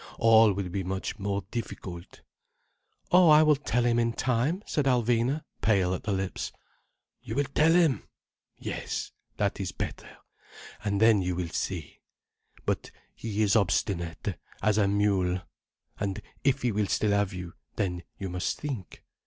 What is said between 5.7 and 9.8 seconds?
at the lips. "You will tell him! Yes. That is